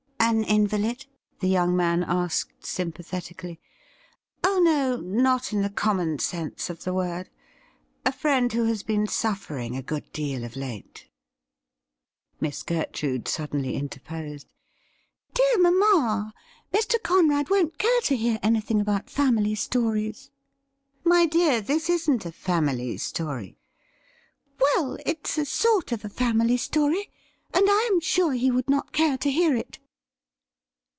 [0.31, 1.07] 'An invalid?'
[1.41, 3.59] the young man asked sympathetically.'
[4.45, 7.29] Oh no, not in the common sense of the word—
[8.05, 11.09] a friend who has been suffering a good deal of late.'
[12.39, 14.53] Miss Gertrude suddenly interposed.'
[15.33, 16.33] Dear mamma,
[16.73, 17.01] Mr.
[17.03, 20.31] Conrad won't care to hear anything about family stories.''
[21.03, 23.57] My dear, this isn't a family story.''
[24.61, 27.11] Well, it's a sort of a family story,
[27.53, 29.77] and I am sure he would not care to hear it.'